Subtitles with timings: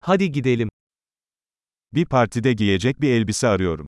[0.00, 0.68] Hadi gidelim.
[1.92, 3.86] Bir partide giyecek bir elbise arıyorum.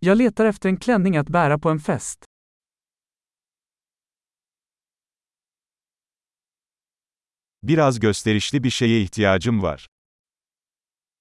[0.00, 2.24] Jag letar efter en klänning att bära på en fest.
[7.62, 9.86] Biraz gösterişli bir şeye ihtiyacım var.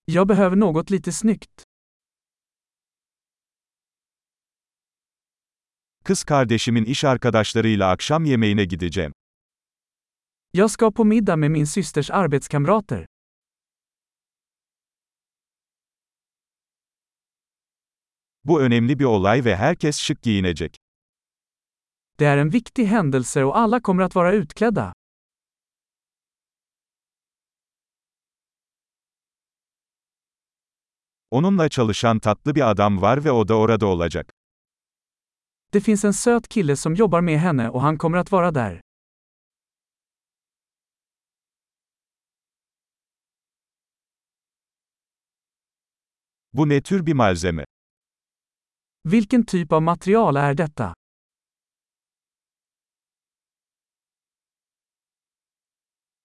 [0.07, 1.63] Jag behöver något lite snyggt.
[6.05, 9.13] Kız kardeşimin iş arkadaşlarıyla akşam yemeğine gideceğim.
[10.53, 13.05] Jag ska på middag med min systers arbetskamrater.
[18.45, 20.77] Bu önemli bir olay ve herkes şık giyinecek.
[22.19, 24.93] Det är en viktig händelse och alla kommer att vara utklädda.
[31.31, 34.29] Onunla çalışan tatlı bir adam var ve o da orada olacak.
[35.73, 38.81] Det finns en söt kille som jobbar med henne och han kommer att vara där.
[46.53, 47.65] Bu ne tür bir malzeme?
[49.05, 50.93] Vilken typ av material är detta?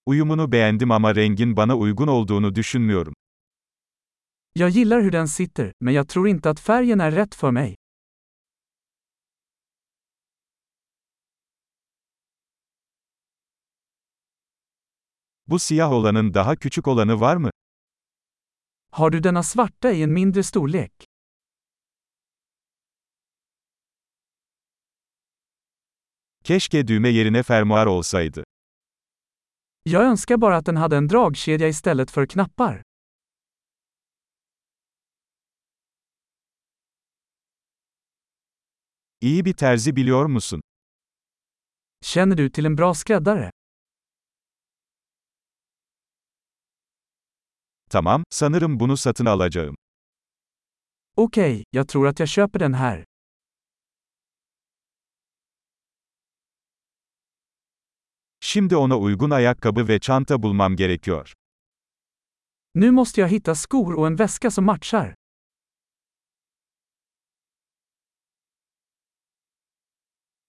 [0.07, 3.15] Uyumunu beğendim ama rengin bana uygun olduğunu düşünmüyorum.
[4.55, 7.75] Jag gillar hur den sitter, men jag tror inte att färgen är rätt för mig.
[15.47, 17.51] Bu siyah olanın daha küçük olanı var mı?
[18.91, 20.93] Har du denna svarta i en mindre storlek?
[26.49, 28.45] Keşke düğme yerine fermuar olsaydı.
[29.85, 32.83] Jag önskar bara att den hade en dragkedja istället för knappar.
[39.21, 40.61] İyi bir terzi biliyor musun?
[42.03, 43.51] Känner du till en bra skräddare?
[47.91, 49.77] Tamam, sanırım bunu satın alacağım.
[51.17, 53.05] Okej, jag tror att jag köper den här.
[58.51, 61.33] Şimdi ona uygun ayakkabı ve çanta bulmam gerekiyor.
[62.75, 65.15] Nu måste jag hitta skor och en väska som matchar.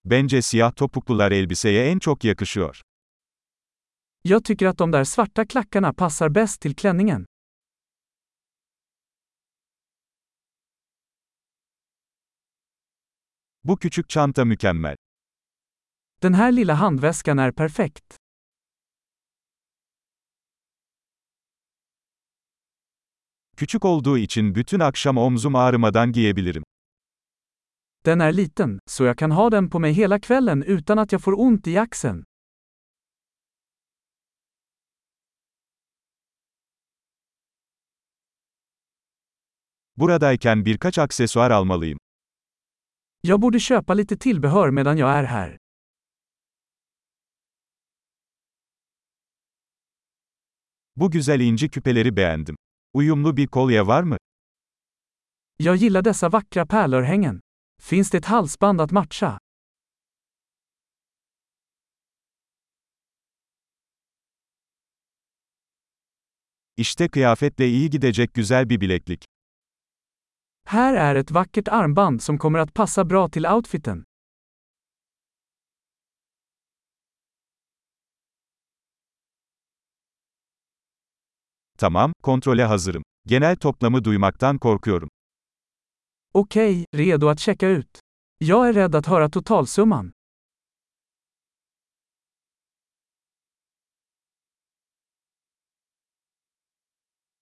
[0.04, 2.80] Bence siyah topuklular elbiseye en çok yakışıyor.
[4.22, 7.26] Jag tycker att de där svarta klackarna passar bäst till klänningen.
[13.64, 14.96] Bu küçük çanta mükemmel.
[16.22, 18.16] Den här lilla handväskan är perfekt.
[23.56, 26.62] Küçük olduğu için bütün akşam omzum ağrımadan giyebilirim.
[28.04, 31.22] Den är liten, så jag kan ha den på mig hela kvällen utan att jag
[31.22, 32.24] får ont i axeln.
[39.96, 41.98] Buradayken birkaç aksesuar almalıyım.
[43.22, 45.56] Jag borde köpa lite tillbehör medan jag är här.
[50.96, 52.56] Bu güzel inci küpeleri beğendim.
[52.94, 54.16] Uyumlu bir kolye var mı?
[55.58, 57.40] Jag gillar dessa vackra pärlörhängen.
[57.82, 59.38] Finns det ett halsband att matcha?
[66.76, 69.24] İşte kıyafetle iyi gidecek güzel bir bileklik.
[70.66, 74.04] Här är ett vackert armband som kommer att passa bra till outfiten.
[81.80, 83.02] Tamam, kontrole hazırım.
[83.26, 85.08] Genel toplamı duymaktan korkuyorum.
[86.34, 87.98] Okej, redo att checka ut.
[88.40, 90.12] Jag är rädd att höra totalsumman.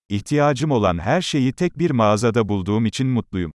[0.08, 3.52] İhtiyacım olan her şeyi tek bir mağazada bulduğum için mutluyum.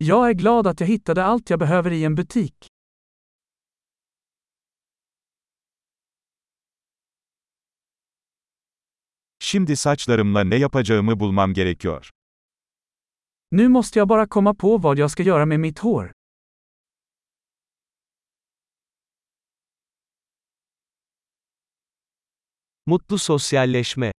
[0.00, 2.54] Jag är glad att jag hittade allt jag behöver i en butik.
[9.48, 12.10] Şimdi saçlarımla ne yapacağımı bulmam gerekiyor.
[13.52, 16.12] Nu måste jag bara komma på vad jag ska göra med mitt hår.
[22.86, 24.12] Mutlu sosyalleşme.